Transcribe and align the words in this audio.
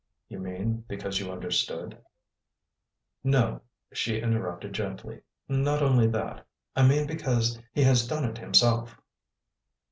"You 0.29 0.39
mean 0.39 0.83
because 0.87 1.19
you 1.19 1.31
understood" 1.31 1.95
"No," 3.23 3.61
she 3.93 4.19
interrupted 4.19 4.73
gently, 4.73 5.21
"not 5.47 5.83
only 5.83 6.07
that. 6.07 6.43
I 6.75 6.87
mean 6.87 7.05
because 7.05 7.59
he 7.71 7.83
has 7.83 8.07
done 8.07 8.25
it 8.25 8.39
himself." 8.39 8.97